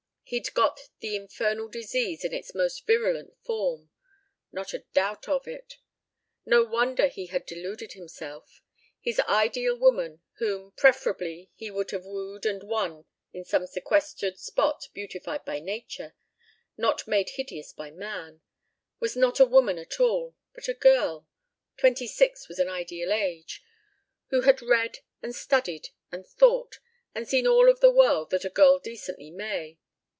[0.25, 3.89] He'd got the infernal disease in its most virulent form.
[4.53, 5.75] Not a doubt of it.
[6.45, 8.61] No wonder he had deluded himself.
[9.01, 13.03] His ideal woman whom, preferably, he would have wooed and won
[13.33, 16.15] in some sequestered spot beautified by nature,
[16.77, 18.39] not made hideous by man
[19.01, 21.27] was not a woman at all, but a girl;
[21.75, 23.61] twenty six was an ideal age;
[24.27, 26.79] who had read and studied and thought,
[27.13, 29.77] and seen all of the world that a girl decently may.